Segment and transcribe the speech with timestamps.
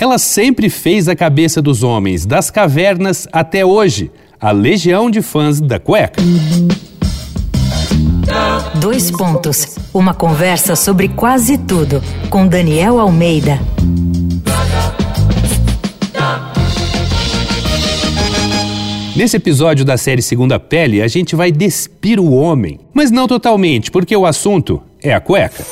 [0.00, 4.10] ela sempre fez a cabeça dos homens, das cavernas até hoje.
[4.40, 6.22] A legião de fãs da cueca.
[8.76, 9.76] Dois pontos.
[9.92, 13.60] Uma conversa sobre quase tudo com Daniel Almeida.
[19.14, 22.80] Nesse episódio da série Segunda Pele, a gente vai despir o homem.
[22.94, 25.62] Mas não totalmente, porque o assunto é a cueca.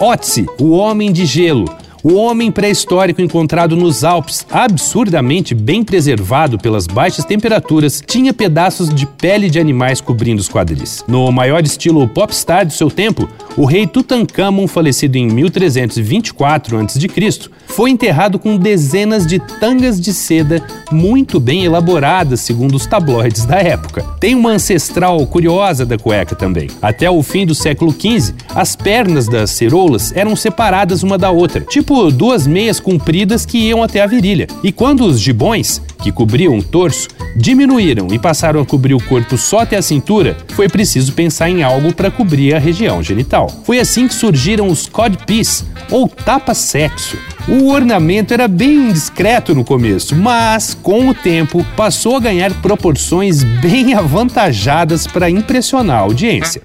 [0.00, 1.66] Otzi, o homem de gelo,
[2.02, 9.06] o homem pré-histórico encontrado nos Alpes, absurdamente bem preservado pelas baixas temperaturas, tinha pedaços de
[9.06, 11.04] pele de animais cobrindo os quadris.
[11.06, 17.90] No maior estilo popstar do seu tempo, o rei Tutankhamon, falecido em 1324 a.C., foi
[17.90, 24.02] enterrado com dezenas de tangas de seda muito bem elaboradas, segundo os tabloides da época.
[24.18, 26.68] Tem uma ancestral curiosa da cueca também.
[26.80, 31.60] Até o fim do século XV, as pernas das ceroulas eram separadas uma da outra,
[31.60, 34.46] tipo tipo duas meias compridas que iam até a virilha.
[34.62, 39.36] E quando os gibões, que cobriam o torso, diminuíram e passaram a cobrir o corpo
[39.36, 43.48] só até a cintura, foi preciso pensar em algo para cobrir a região genital.
[43.64, 47.18] Foi assim que surgiram os codpiece, ou tapa-sexo.
[47.48, 53.42] O ornamento era bem discreto no começo, mas com o tempo passou a ganhar proporções
[53.42, 56.62] bem avantajadas para impressionar a audiência.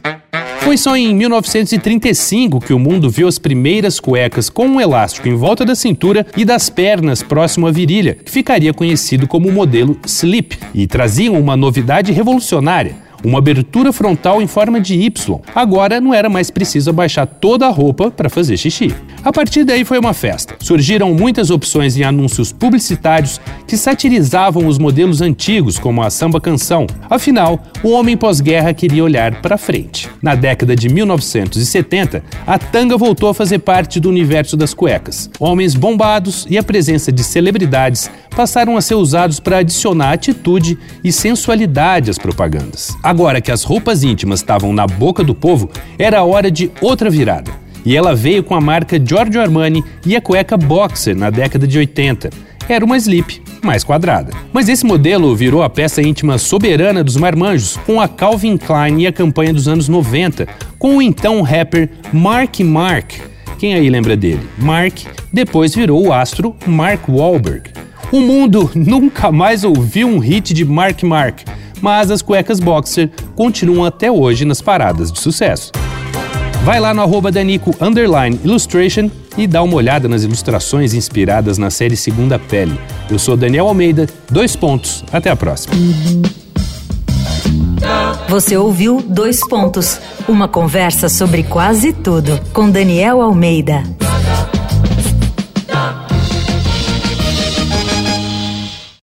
[0.66, 5.36] Foi só em 1935 que o mundo viu as primeiras cuecas com um elástico em
[5.36, 9.96] volta da cintura e das pernas próximo à virilha, que ficaria conhecido como o modelo
[10.08, 15.40] slip, e traziam uma novidade revolucionária uma abertura frontal em forma de Y.
[15.56, 18.94] Agora não era mais preciso abaixar toda a roupa para fazer xixi.
[19.24, 20.56] A partir daí foi uma festa.
[20.60, 26.86] Surgiram muitas opções em anúncios publicitários que satirizavam os modelos antigos, como a samba canção.
[27.10, 30.05] Afinal, o homem pós-guerra queria olhar para frente.
[30.22, 35.30] Na década de 1970, a tanga voltou a fazer parte do universo das cuecas.
[35.40, 41.12] Homens bombados e a presença de celebridades passaram a ser usados para adicionar atitude e
[41.12, 42.98] sensualidade às propagandas.
[43.04, 47.52] Agora que as roupas íntimas estavam na boca do povo, era hora de outra virada.
[47.86, 51.78] E ela veio com a marca Giorgio Armani e a cueca Boxer na década de
[51.78, 52.32] 80.
[52.68, 54.32] Era uma slip, mais quadrada.
[54.54, 59.08] Mas esse modelo virou a peça íntima soberana dos marmanjos com a Calvin Klein e
[59.08, 60.48] a campanha dos anos 90,
[60.80, 63.14] com o então rapper Mark Mark.
[63.58, 64.48] Quem aí lembra dele?
[64.58, 65.00] Mark
[65.34, 67.72] depois virou o astro Mark Wahlberg.
[68.12, 71.40] O mundo nunca mais ouviu um hit de Mark Mark,
[71.82, 75.72] mas as cuecas boxer continuam até hoje nas paradas de sucesso.
[76.64, 77.76] Vai lá no arroba Danico
[78.44, 82.80] Illustration e dá uma olhada nas ilustrações inspiradas na série Segunda Pele.
[83.10, 85.76] Eu sou Daniel Almeida, dois pontos, até a próxima.
[88.28, 93.84] Você ouviu Dois Pontos, uma conversa sobre quase tudo com Daniel Almeida.